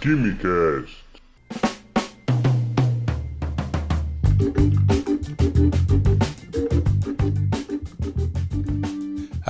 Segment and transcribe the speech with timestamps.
[0.00, 1.09] Quimicast.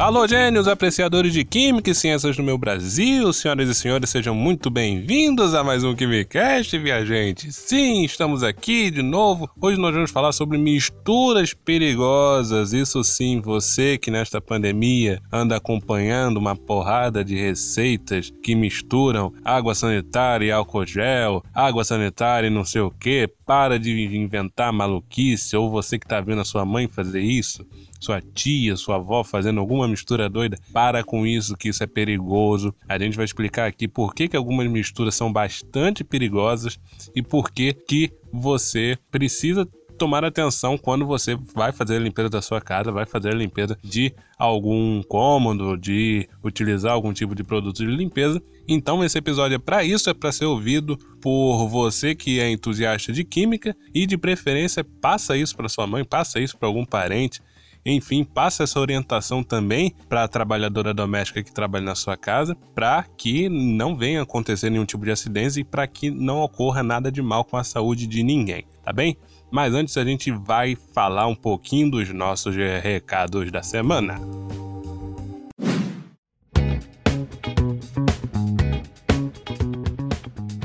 [0.00, 4.71] Alô, gênios, apreciadores de Química e Ciências no meu Brasil, senhoras e senhores, sejam muito
[4.71, 7.53] bem-vindos a mais um Quimicast, viajante.
[7.53, 9.51] Sim, estamos aqui de novo.
[9.60, 12.72] Hoje nós vamos falar sobre misturas perigosas.
[12.72, 19.75] Isso sim, você que nesta pandemia anda acompanhando uma porrada de receitas que misturam água
[19.75, 25.55] sanitária e álcool gel, água sanitária e não sei o que, para de inventar maluquice,
[25.55, 27.67] ou você que está vendo a sua mãe fazer isso
[28.01, 32.75] sua tia, sua avó fazendo alguma mistura doida, para com isso, que isso é perigoso.
[32.89, 36.81] A gente vai explicar aqui por que, que algumas misturas são bastante perigosas
[37.15, 39.69] e por que, que você precisa
[40.01, 43.77] tomar atenção quando você vai fazer a limpeza da sua casa, vai fazer a limpeza
[43.85, 48.43] de algum cômodo, de utilizar algum tipo de produto de limpeza.
[48.67, 53.12] Então esse episódio é para isso, é para ser ouvido por você que é entusiasta
[53.12, 57.42] de química e de preferência passa isso para sua mãe, passa isso para algum parente,
[57.84, 63.05] enfim, passa essa orientação também para a trabalhadora doméstica que trabalha na sua casa, para
[63.17, 67.23] que não venha acontecer nenhum tipo de acidente e para que não ocorra nada de
[67.23, 69.17] mal com a saúde de ninguém, tá bem?
[69.51, 74.20] Mas antes a gente vai falar um pouquinho dos nossos recados da semana.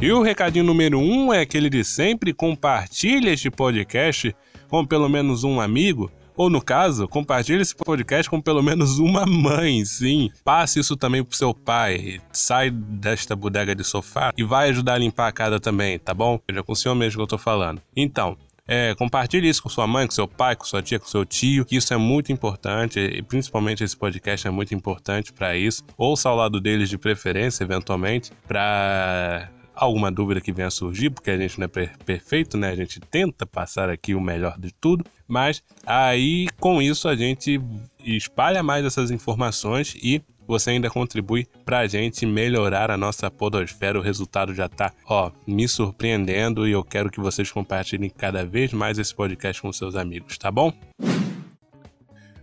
[0.02, 4.36] E o recadinho número um é aquele de sempre: compartilhe este podcast
[4.68, 9.26] com pelo menos um amigo ou no caso, compartilhe esse podcast com pelo menos uma
[9.26, 10.30] mãe, sim.
[10.44, 12.20] Passe isso também pro seu pai.
[12.32, 16.40] Sai desta bodega de sofá e vai ajudar a limpar a casa também, tá bom?
[16.48, 17.82] É com o senhor mesmo que eu tô falando.
[17.96, 21.24] Então, é, compartilhe isso com sua mãe, com seu pai, com sua tia, com seu
[21.24, 25.84] tio, que isso é muito importante e principalmente esse podcast é muito importante para isso.
[25.98, 31.30] Ouça ao lado deles de preferência, eventualmente, para alguma dúvida que venha a surgir, porque
[31.30, 32.70] a gente não é per perfeito, né?
[32.70, 37.60] A gente tenta passar aqui o melhor de tudo, mas aí com isso a gente
[38.04, 44.00] espalha mais essas informações e você ainda contribui para a gente melhorar a nossa podosfera.
[44.00, 48.72] O resultado já está, ó, me surpreendendo e eu quero que vocês compartilhem cada vez
[48.72, 50.72] mais esse podcast com seus amigos, tá bom?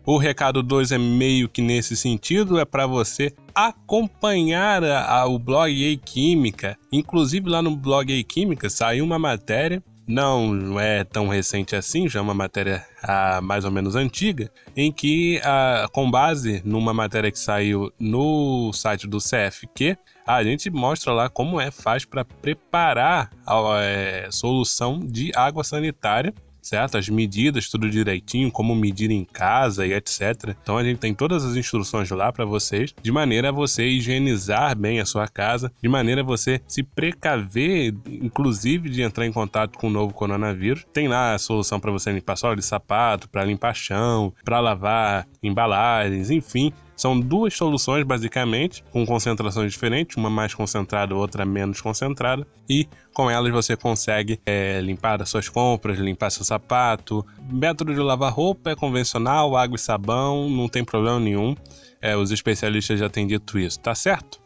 [0.04, 5.38] O recado 2 é meio que nesse sentido, é para você acompanhar a, a, o
[5.38, 6.76] blog Ei Química.
[6.90, 12.18] Inclusive lá no blog Ei Química saiu uma matéria, não é tão recente assim, já
[12.18, 17.30] é uma matéria a, mais ou menos antiga, em que, a, com base numa matéria
[17.30, 19.96] que saiu no site do CFQ,
[20.26, 26.34] a gente mostra lá como é faz para preparar a é, solução de água sanitária
[26.62, 26.96] certo?
[26.96, 30.56] As medidas, tudo direitinho, como medir em casa e etc.
[30.62, 34.76] Então a gente tem todas as instruções lá para vocês, de maneira a você higienizar
[34.76, 39.78] bem a sua casa, de maneira a você se precaver, inclusive de entrar em contato
[39.78, 40.86] com o novo coronavírus.
[40.92, 45.26] Tem lá a solução para você limpar solo de sapato, para limpar chão, para lavar
[45.42, 46.72] embalagens, enfim.
[46.96, 53.30] São duas soluções, basicamente, com concentrações diferentes, uma mais concentrada, outra menos concentrada, e com
[53.30, 57.24] elas você consegue é, limpar as suas compras, limpar seu sapato.
[57.50, 61.54] método de lavar roupa é convencional, água e sabão, não tem problema nenhum.
[62.00, 64.40] É, os especialistas já têm dito isso, tá certo?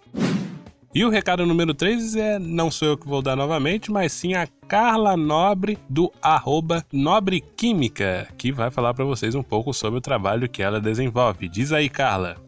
[0.97, 4.33] E o recado número 3 é não sou eu que vou dar novamente, mas sim
[4.33, 9.99] a Carla Nobre do arroba Nobre Química, que vai falar para vocês um pouco sobre
[9.99, 11.51] o trabalho que ela desenvolve.
[11.51, 12.46] Diz aí, Carla.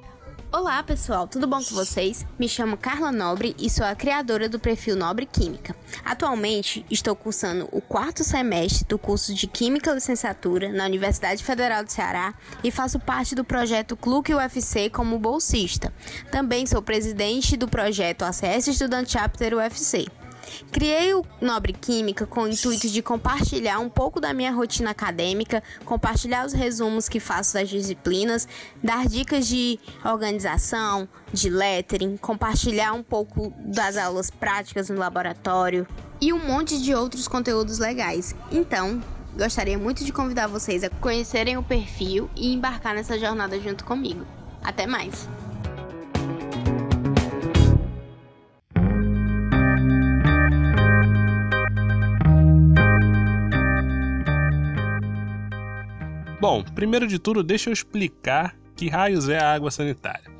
[0.50, 2.24] Olá pessoal, tudo bom com vocês?
[2.38, 5.76] Me chamo Carla Nobre e sou a criadora do perfil Nobre Química.
[6.02, 11.92] Atualmente estou cursando o quarto semestre do curso de Química Licenciatura na Universidade Federal do
[11.92, 12.32] Ceará
[12.64, 15.92] e faço parte do projeto CLUC UFC como bolsista.
[16.32, 20.06] Também sou presidente do projeto ACS Estudante Chapter UFC.
[20.70, 25.62] Criei o Nobre Química com o intuito de compartilhar um pouco da minha rotina acadêmica,
[25.84, 28.46] compartilhar os resumos que faço das disciplinas,
[28.82, 35.86] dar dicas de organização, de lettering, compartilhar um pouco das aulas práticas no laboratório
[36.20, 38.34] e um monte de outros conteúdos legais.
[38.50, 39.02] Então,
[39.36, 44.26] gostaria muito de convidar vocês a conhecerem o perfil e embarcar nessa jornada junto comigo.
[44.62, 45.28] Até mais!
[56.40, 60.30] Bom, primeiro de tudo, deixa eu explicar que raios é a água sanitária.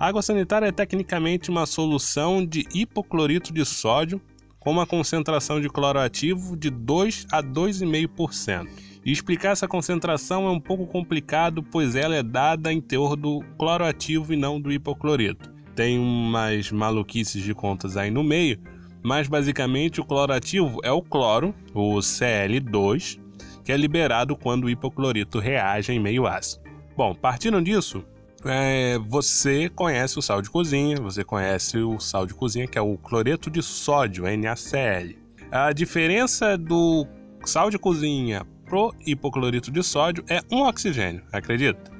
[0.00, 4.18] A água sanitária é tecnicamente uma solução de hipoclorito de sódio
[4.58, 8.66] com uma concentração de cloroativo de 2 a 2,5%.
[9.04, 13.40] E explicar essa concentração é um pouco complicado, pois ela é dada em teor do
[13.58, 15.52] cloroativo e não do hipoclorito.
[15.74, 18.58] Tem umas maluquices de contas aí no meio,
[19.02, 23.20] mas basicamente o cloro ativo é o cloro, o Cl2,
[23.64, 26.62] que é liberado quando o hipoclorito reage em meio ácido.
[26.96, 28.04] Bom, partindo disso,
[28.44, 32.80] é, você conhece o sal de cozinha, você conhece o sal de cozinha que é
[32.80, 35.16] o cloreto de sódio, NaCl.
[35.50, 37.06] A diferença do
[37.44, 41.90] sal de cozinha pro hipoclorito de sódio é um oxigênio, acredita?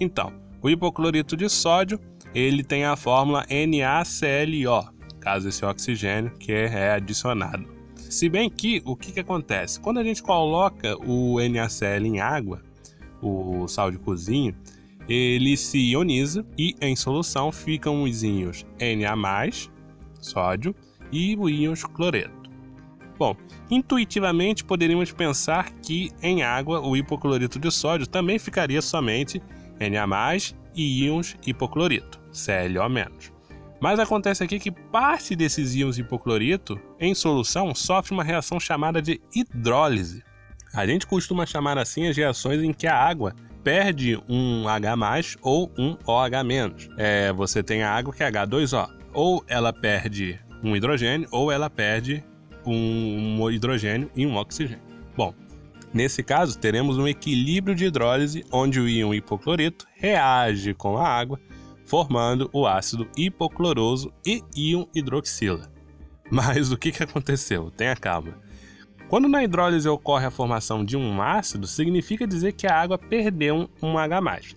[0.00, 0.32] Então,
[0.62, 2.00] o hipoclorito de sódio
[2.34, 7.81] ele tem a fórmula NaClO, caso esse oxigênio que é adicionado.
[8.12, 9.80] Se bem que o que, que acontece?
[9.80, 12.62] Quando a gente coloca o NaCl em água,
[13.22, 14.54] o sal de cozinha,
[15.08, 18.66] ele se ioniza e em solução ficam os íons
[18.98, 19.48] Na+,
[20.20, 20.74] sódio,
[21.10, 22.50] e o íons cloreto.
[23.18, 23.34] Bom,
[23.70, 29.40] intuitivamente poderíamos pensar que em água o hipoclorito de sódio também ficaria somente
[29.80, 30.36] Na+,
[30.74, 33.31] e íons hipoclorito, ClO-.
[33.82, 39.20] Mas acontece aqui que parte desses íons hipoclorito, em solução, sofre uma reação chamada de
[39.34, 40.22] hidrólise.
[40.72, 43.34] A gente costuma chamar assim as reações em que a água
[43.64, 46.92] perde um H+, ou um OH-.
[46.96, 48.88] É, você tem a água que é H2O.
[49.12, 52.22] Ou ela perde um hidrogênio, ou ela perde
[52.64, 54.80] um hidrogênio e um oxigênio.
[55.16, 55.34] Bom,
[55.92, 61.40] nesse caso teremos um equilíbrio de hidrólise onde o íon hipoclorito reage com a água,
[61.84, 65.70] formando o ácido hipocloroso e íon hidroxila.
[66.30, 67.70] Mas o que, que aconteceu?
[67.70, 68.38] Tenha calma.
[69.08, 73.68] Quando na hidrólise ocorre a formação de um ácido, significa dizer que a água perdeu
[73.82, 74.56] um H+.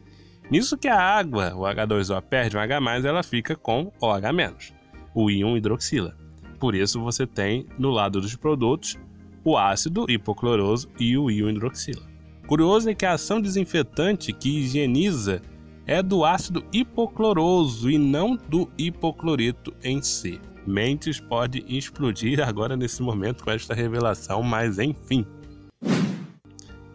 [0.50, 2.75] Nisso que a água, o H2O, perde um H+,
[3.06, 4.74] ela fica com OH-,
[5.13, 6.16] o íon hidroxila.
[6.60, 8.98] Por isso você tem, no lado dos produtos,
[9.44, 12.04] o ácido hipocloroso e o íon hidroxila.
[12.48, 15.42] Curioso é que a ação desinfetante que higieniza
[15.87, 20.39] é do ácido hipocloroso e não do hipoclorito em si.
[20.65, 25.25] Mentes pode explodir agora nesse momento com esta revelação, mas enfim.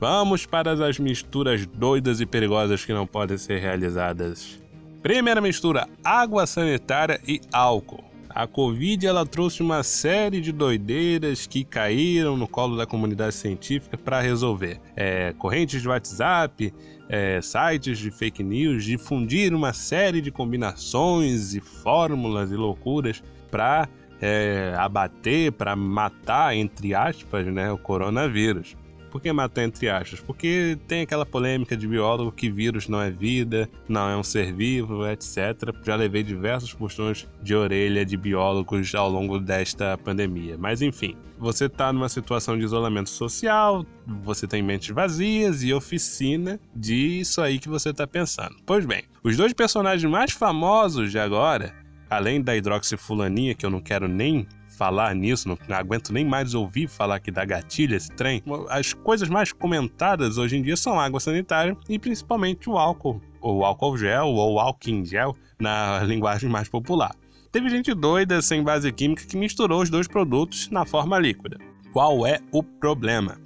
[0.00, 4.58] Vamos para as misturas doidas e perigosas que não podem ser realizadas.
[5.02, 8.09] Primeira mistura: água sanitária e álcool.
[8.32, 13.98] A Covid ela trouxe uma série de doideiras que caíram no colo da comunidade científica
[13.98, 14.80] para resolver.
[14.94, 16.72] É, correntes de WhatsApp,
[17.08, 23.88] é, sites de fake news, difundir uma série de combinações e fórmulas e loucuras para
[24.20, 28.76] é, abater, para matar, entre aspas, né, o coronavírus.
[29.10, 30.20] Por que matar entre aspas?
[30.20, 34.52] Porque tem aquela polêmica de biólogo que vírus não é vida, não é um ser
[34.52, 35.74] vivo, etc.
[35.84, 40.56] Já levei diversos puxões de orelha de biólogos ao longo desta pandemia.
[40.56, 43.84] Mas enfim, você está numa situação de isolamento social,
[44.22, 48.56] você tem mentes vazias e oficina disso aí que você está pensando.
[48.64, 51.80] Pois bem, os dois personagens mais famosos de agora
[52.10, 54.46] além da hidroxifulaninha, que eu não quero nem
[54.80, 58.42] falar nisso, não, não aguento nem mais ouvir falar que dá gatilho esse trem.
[58.70, 63.62] As coisas mais comentadas hoje em dia são água sanitária e principalmente o álcool, ou
[63.62, 67.14] álcool gel, ou álcool em gel, na linguagem mais popular.
[67.52, 71.58] Teve gente doida sem base química que misturou os dois produtos na forma líquida.
[71.92, 73.38] Qual é o problema?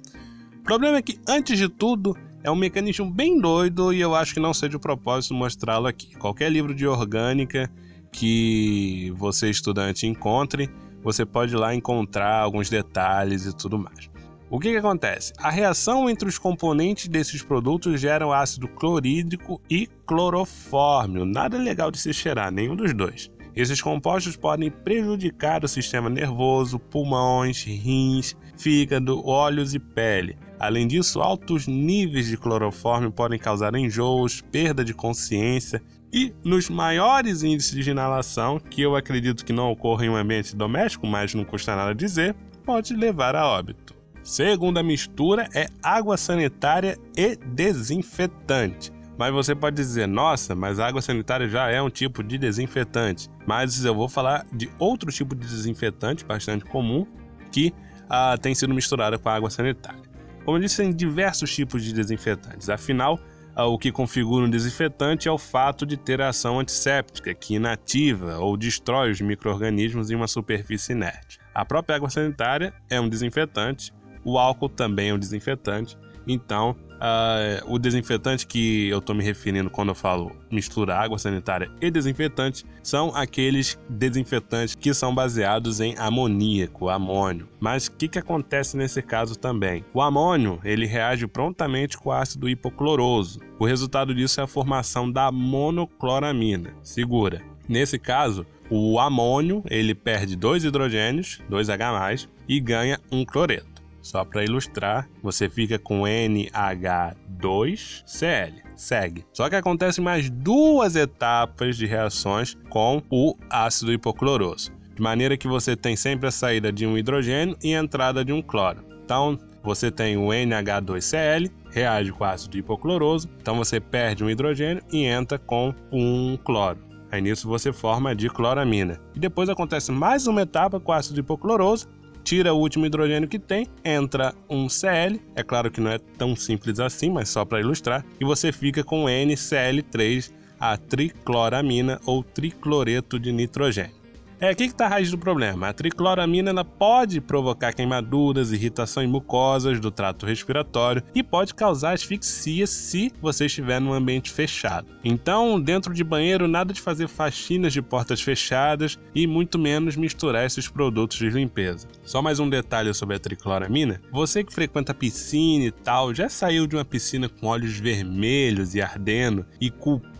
[0.59, 2.15] O problema é que, antes de tudo,
[2.45, 6.15] é um mecanismo bem doido e eu acho que não seja o propósito mostrá-lo aqui.
[6.15, 7.69] Qualquer livro de orgânica
[8.09, 10.69] que você, estudante, encontre,
[11.05, 14.09] você pode lá encontrar alguns detalhes e tudo mais.
[14.49, 15.33] O que, que acontece?
[15.37, 21.23] A reação entre os componentes desses produtos gera o ácido clorídrico e clorofórmio.
[21.23, 23.29] Nada legal de se cheirar, nenhum dos dois.
[23.55, 30.35] Esses compostos podem prejudicar o sistema nervoso, pulmões, rins, fígado, olhos e pele.
[30.59, 35.81] Além disso, altos níveis de clorofórmio podem causar enjoos, perda de consciência
[36.15, 40.55] e nos maiores índices de inalação, que eu acredito que não ocorram em um ambiente
[40.55, 43.93] doméstico, mas não custa nada dizer, pode levar a óbito.
[44.23, 48.93] Segunda mistura é água sanitária e desinfetante.
[49.17, 53.29] Mas você pode dizer, nossa, mas a água sanitária já é um tipo de desinfetante.
[53.45, 57.05] Mas eu vou falar de outro tipo de desinfetante bastante comum
[57.51, 57.73] que
[58.09, 60.01] ah, tem sido misturada com a água sanitária.
[60.45, 62.69] Como eu disse, tem diversos tipos de desinfetantes.
[62.69, 63.19] Afinal,
[63.63, 68.57] o que configura um desinfetante é o fato de ter ação antisséptica, que inativa ou
[68.57, 71.39] destrói os micro-organismos em uma superfície inerte.
[71.53, 73.93] A própria água sanitária é um desinfetante,
[74.25, 75.97] o álcool também é um desinfetante,
[76.27, 81.69] então Uh, o desinfetante que eu estou me referindo quando eu falo mistura água sanitária
[81.81, 87.49] e desinfetante são aqueles desinfetantes que são baseados em amoníaco, amônio.
[87.59, 89.83] Mas o que, que acontece nesse caso também?
[89.93, 93.41] O amônio ele reage prontamente com ácido hipocloroso.
[93.59, 96.73] O resultado disso é a formação da monocloramina.
[96.81, 97.41] Segura.
[97.67, 103.74] Nesse caso, o amônio ele perde dois hidrogênios, 2H+, e ganha um cloreto.
[104.05, 108.53] Só para ilustrar, você fica com NH2Cl.
[108.75, 109.25] Segue.
[109.33, 114.71] Só que acontecem mais duas etapas de reações com o ácido hipocloroso.
[114.93, 118.31] De maneira que você tem sempre a saída de um hidrogênio e a entrada de
[118.31, 118.85] um cloro.
[119.03, 125.03] Então, você tem o NH2Cl, reage com ácido hipocloroso, então você perde um hidrogênio e
[125.03, 126.77] entra com um cloro.
[127.11, 129.01] Aí nisso você forma a dicloramina.
[129.15, 131.87] E depois acontece mais uma etapa com ácido hipocloroso,
[132.25, 136.35] tira o último hidrogênio que tem, entra um Cl, é claro que não é tão
[136.35, 143.19] simples assim, mas só para ilustrar, e você fica com NCl3, a tricloramina ou tricloreto
[143.19, 144.04] de nitrogênio.
[144.45, 145.69] É aqui que está a raiz do problema.
[145.69, 151.93] A tricloramina ela pode provocar queimaduras, irritação em mucosas do trato respiratório e pode causar
[151.93, 154.85] asfixia se você estiver num ambiente fechado.
[155.03, 160.45] Então, dentro de banheiro, nada de fazer faxinas de portas fechadas e muito menos misturar
[160.45, 161.87] esses produtos de limpeza.
[162.03, 166.67] Só mais um detalhe sobre a tricloramina: você que frequenta piscina e tal, já saiu
[166.67, 169.73] de uma piscina com olhos vermelhos e ardendo e,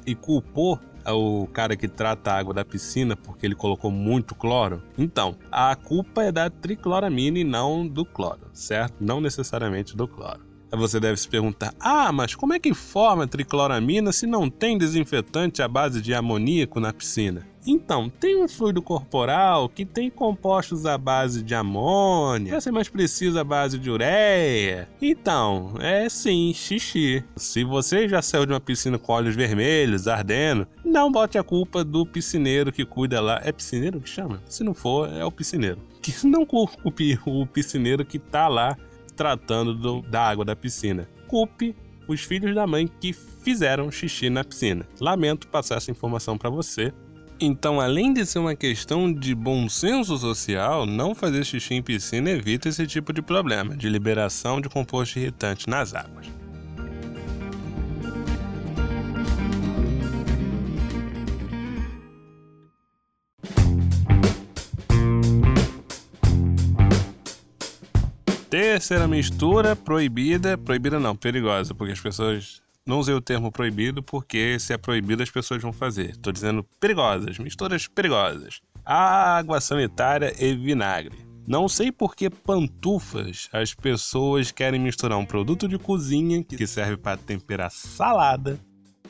[0.08, 0.79] e culpou
[1.14, 4.84] o cara que trata a água da piscina porque ele colocou muito cloro.
[4.98, 8.96] Então, a culpa é da tricloramina e não do cloro, certo?
[9.00, 10.45] Não necessariamente do cloro.
[10.75, 15.62] Você deve se perguntar: ah, mas como é que forma tricloramina se não tem desinfetante
[15.62, 17.46] à base de amoníaco na piscina?
[17.67, 22.88] Então, tem um fluido corporal que tem compostos à base de amônia, para ser mais
[22.88, 24.88] preciso, à base de ureia.
[25.01, 27.24] Então, é sim, xixi.
[27.36, 31.84] Se você já saiu de uma piscina com olhos vermelhos, ardendo, não bote a culpa
[31.84, 33.41] do piscineiro que cuida lá.
[33.44, 34.44] É piscineiro que chama?
[34.48, 35.79] Se não for, é o piscineiro.
[36.03, 38.77] Que não culpe o piscineiro que tá lá
[39.15, 41.07] tratando do, da água da piscina.
[41.27, 41.75] Culpe
[42.07, 44.88] os filhos da mãe que fizeram xixi na piscina.
[45.00, 46.93] Lamento passar essa informação para você,
[47.39, 52.29] então, além de ser uma questão de bom senso social, não fazer xixi em piscina
[52.29, 56.27] evita esse tipo de problema de liberação de composto irritante nas águas.
[68.86, 74.60] Terceira mistura proibida, proibida não, perigosa, porque as pessoas não usei o termo proibido porque
[74.60, 76.12] se é proibido as pessoas vão fazer.
[76.12, 78.62] Estou dizendo perigosas, misturas perigosas.
[78.86, 81.18] Água sanitária e vinagre.
[81.48, 86.96] Não sei por que pantufas as pessoas querem misturar um produto de cozinha que serve
[86.96, 88.60] para temperar salada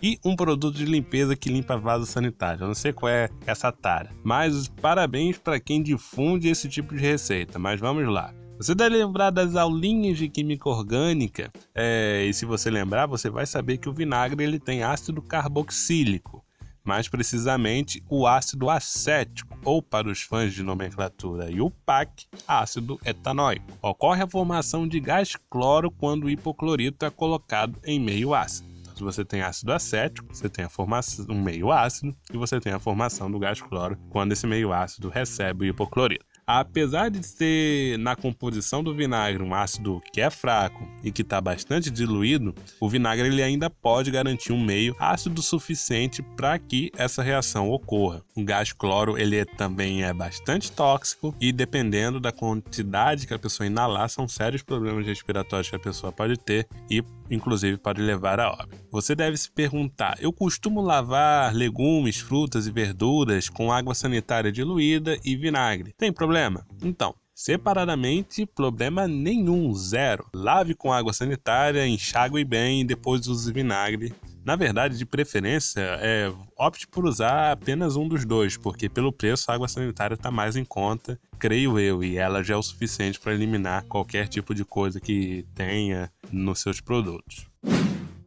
[0.01, 2.63] e um produto de limpeza que limpa vaso sanitário.
[2.63, 7.01] Eu não sei qual é essa tara, mas parabéns para quem difunde esse tipo de
[7.01, 7.59] receita.
[7.59, 8.33] Mas vamos lá.
[8.57, 13.45] Você deve lembrar das aulinhas de química orgânica, é, e se você lembrar, você vai
[13.45, 16.43] saber que o vinagre ele tem ácido carboxílico,
[16.81, 22.97] mais precisamente o ácido acético, ou para os fãs de nomenclatura e o PAC, ácido
[23.03, 23.65] etanóico.
[23.81, 28.69] Ocorre a formação de gás cloro quando o hipoclorito é colocado em meio ácido.
[28.79, 32.61] Então, se você tem ácido acético, você tem a formação um meio ácido e você
[32.61, 36.34] tem a formação do gás cloro quando esse meio ácido recebe o hipoclorito.
[36.47, 41.41] Apesar de ter na composição do vinagre um ácido que é fraco e que está
[41.41, 47.23] bastante diluído, o vinagre ele ainda pode garantir um meio ácido suficiente para que essa
[47.23, 48.21] reação ocorra.
[48.35, 53.65] O gás cloro ele também é bastante tóxico e dependendo da quantidade que a pessoa
[53.65, 58.51] inalar, são sérios problemas respiratórios que a pessoa pode ter e inclusive pode levar a
[58.51, 58.84] óbito.
[58.95, 65.19] Você deve se perguntar: eu costumo lavar legumes, frutas e verduras com água sanitária diluída
[65.21, 65.93] e vinagre.
[65.97, 66.65] Tem problema?
[66.81, 70.25] Então, Separadamente, problema nenhum, zero.
[70.33, 76.31] Lave com água sanitária, enxague bem e depois use vinagre na verdade, de preferência, é,
[76.55, 80.55] opte por usar apenas um dos dois, porque pelo preço a água sanitária está mais
[80.55, 84.63] em conta, creio eu, e ela já é o suficiente para eliminar qualquer tipo de
[84.63, 87.47] coisa que tenha nos seus produtos.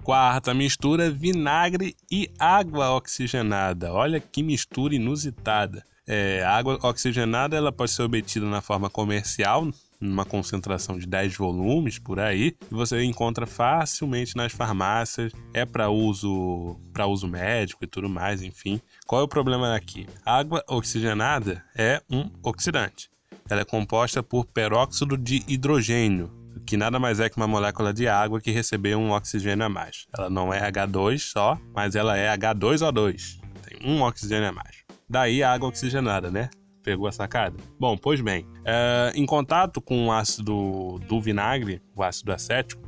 [0.09, 3.93] Quarta mistura: vinagre e água oxigenada.
[3.93, 5.85] Olha que mistura inusitada.
[6.07, 9.69] É, a água oxigenada ela pode ser obtida na forma comercial,
[10.00, 15.91] numa concentração de 10 volumes por aí, e você encontra facilmente nas farmácias, é para
[15.91, 18.81] uso para uso médico e tudo mais, enfim.
[19.07, 20.07] Qual é o problema aqui?
[20.25, 23.11] Água oxigenada é um oxidante.
[23.50, 26.38] Ela é composta por peróxido de hidrogênio,
[26.69, 30.05] que nada mais é que uma molécula de água que recebeu um oxigênio a mais.
[30.15, 33.41] Ela não é H2 só, mas ela é H2O2.
[33.67, 34.85] Tem um oxigênio a mais.
[35.09, 36.51] Daí a água oxigenada, né?
[36.83, 37.57] Pegou a sacada?
[37.81, 42.83] Bom, pois bem, é, em contato com o ácido do vinagre, o ácido acético,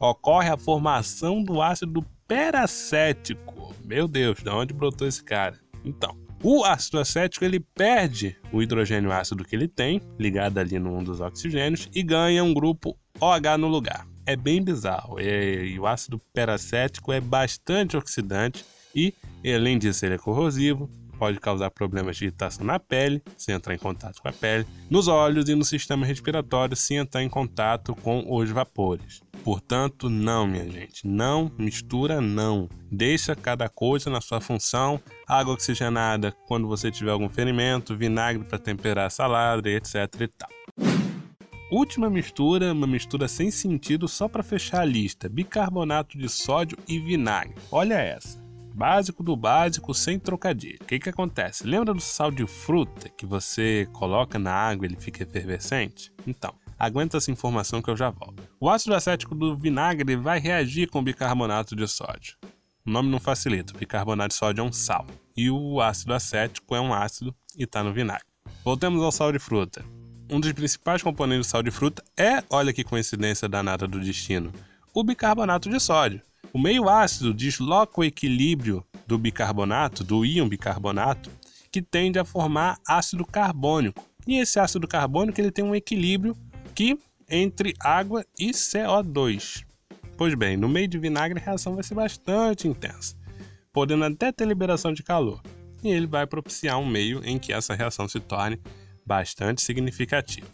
[0.00, 3.74] ocorre a formação do ácido peracético.
[3.84, 5.60] Meu Deus, de onde brotou esse cara?
[5.84, 11.02] Então, O ácido acético ele perde o hidrogênio ácido que ele tem, ligado ali num
[11.02, 14.06] dos oxigênios, e ganha um grupo OH no lugar.
[14.24, 15.20] É bem bizarro.
[15.20, 21.70] E, e o ácido peracético é bastante oxidante e, além ele é corrosivo, pode causar
[21.70, 25.54] problemas de irritação na pele, se entrar em contato com a pele, nos olhos e
[25.54, 29.20] no sistema respiratório, se entrar em contato com os vapores.
[29.42, 32.68] Portanto, não, minha gente, não mistura, não.
[32.90, 35.00] Deixa cada coisa na sua função.
[35.26, 40.50] Água oxigenada quando você tiver algum ferimento, vinagre para temperar a salada, etc e tal.
[41.70, 46.98] Última mistura, uma mistura sem sentido só para fechar a lista: bicarbonato de sódio e
[47.00, 47.56] vinagre.
[47.72, 48.40] Olha essa.
[48.72, 50.78] Básico do básico, sem trocadilho.
[50.82, 51.66] O que, que acontece?
[51.66, 56.12] Lembra do sal de fruta que você coloca na água e ele fica efervescente?
[56.24, 58.42] Então, aguenta essa informação que eu já volto.
[58.60, 62.36] O ácido acético do vinagre vai reagir com o bicarbonato de sódio.
[62.86, 65.06] O nome não facilita, bicarbonato de sódio é um sal.
[65.36, 68.26] E o ácido acético é um ácido e está no vinagre.
[68.62, 69.95] Voltemos ao sal de fruta.
[70.28, 74.52] Um dos principais componentes do sal de fruta é, olha que coincidência danada do destino,
[74.92, 76.20] o bicarbonato de sódio.
[76.52, 81.30] O meio ácido desloca o equilíbrio do bicarbonato, do íon bicarbonato,
[81.70, 84.04] que tende a formar ácido carbônico.
[84.26, 86.36] E esse ácido carbônico ele tem um equilíbrio
[86.74, 86.98] que
[87.30, 89.64] entre água e CO2.
[90.16, 93.14] Pois bem, no meio de vinagre a reação vai ser bastante intensa,
[93.72, 95.40] podendo até ter liberação de calor.
[95.84, 98.58] E ele vai propiciar um meio em que essa reação se torne
[99.06, 100.48] bastante significativa.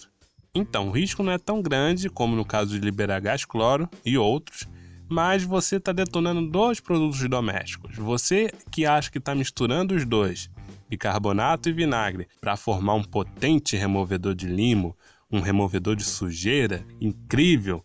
[0.54, 4.18] Então, o risco não é tão grande como no caso de liberar gás cloro e
[4.18, 4.68] outros,
[5.08, 7.96] mas você está detonando dois produtos domésticos.
[7.96, 10.50] Você que acha que está misturando os dois,
[10.88, 14.96] bicarbonato e vinagre, para formar um potente removedor de limo,
[15.30, 17.82] um removedor de sujeira incrível,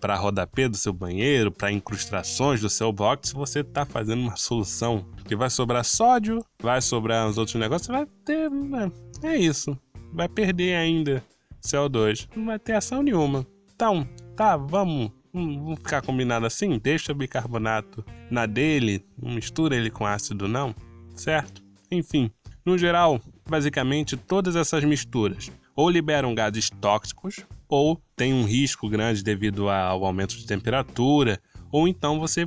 [0.00, 5.04] para rodapé do seu banheiro, para incrustações do seu box, você está fazendo uma solução
[5.24, 8.50] que vai sobrar sódio, vai sobrar os outros negócios, vai ter.
[8.50, 8.90] Né,
[9.22, 9.78] é isso.
[10.12, 11.24] Vai perder ainda
[11.60, 12.28] CO2.
[12.36, 13.46] Não vai ter ação nenhuma.
[13.74, 16.78] Então, tá, vamos Vamos ficar combinado assim?
[16.78, 20.74] Deixa o bicarbonato na dele, não mistura ele com ácido, não?
[21.14, 21.62] Certo?
[21.90, 22.30] Enfim,
[22.66, 29.24] no geral, basicamente todas essas misturas ou liberam gases tóxicos ou tem um risco grande
[29.24, 32.46] devido ao aumento de temperatura, ou então você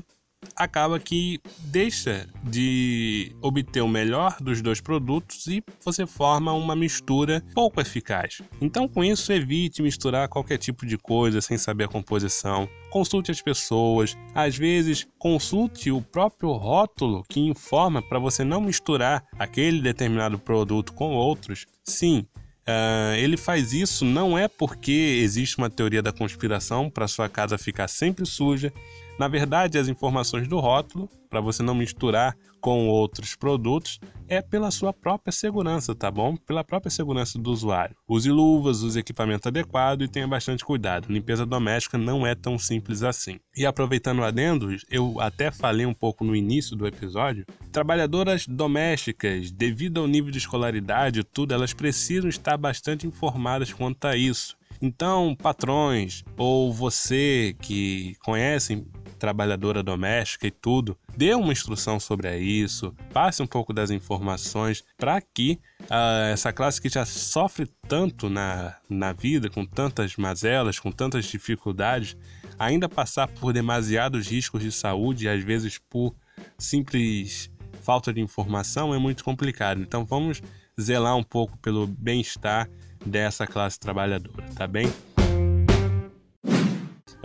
[0.55, 7.43] acaba que deixa de obter o melhor dos dois produtos e você forma uma mistura
[7.55, 8.43] pouco eficaz.
[8.61, 12.69] Então, com isso, evite misturar qualquer tipo de coisa sem saber a composição.
[12.91, 19.25] Consulte as pessoas, às vezes consulte o próprio rótulo que informa para você não misturar
[19.39, 21.65] aquele determinado produto com outros.
[21.83, 22.27] Sim,
[22.67, 27.59] Uh, ele faz isso não é porque existe uma teoria da conspiração para sua casa
[27.59, 28.73] ficar sempre suja
[29.17, 34.71] na verdade, as informações do rótulo, para você não misturar com outros produtos, é pela
[34.71, 36.35] sua própria segurança, tá bom?
[36.35, 37.95] Pela própria segurança do usuário.
[38.07, 41.11] Use luvas, use equipamento adequado e tenha bastante cuidado.
[41.11, 43.39] Limpeza doméstica não é tão simples assim.
[43.55, 49.51] E aproveitando o adendo, eu até falei um pouco no início do episódio, trabalhadoras domésticas,
[49.51, 54.57] devido ao nível de escolaridade e tudo, elas precisam estar bastante informadas quanto a isso.
[54.81, 58.85] Então, patrões ou você que conhecem
[59.25, 65.19] trabalhadora doméstica e tudo, dê uma instrução sobre isso, passe um pouco das informações para
[65.19, 70.91] que uh, essa classe que já sofre tanto na, na vida, com tantas mazelas, com
[70.91, 72.15] tantas dificuldades,
[72.59, 76.15] ainda passar por demasiados riscos de saúde às vezes por
[76.55, 77.49] simples
[77.81, 79.81] falta de informação é muito complicado.
[79.81, 80.39] Então vamos
[80.79, 82.69] zelar um pouco pelo bem-estar
[83.03, 84.87] dessa classe trabalhadora, tá bem?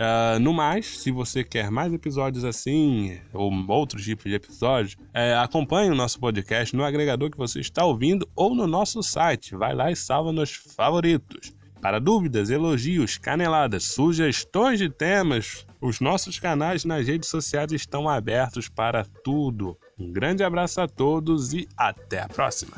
[0.01, 5.35] Uh, no mais, se você quer mais episódios assim, ou outros tipos de episódios, é,
[5.35, 9.55] acompanhe o nosso podcast no agregador que você está ouvindo ou no nosso site.
[9.55, 11.53] Vai lá e salva nos favoritos.
[11.79, 18.67] Para dúvidas, elogios, caneladas, sugestões de temas, os nossos canais nas redes sociais estão abertos
[18.67, 19.77] para tudo.
[19.99, 22.77] Um grande abraço a todos e até a próxima!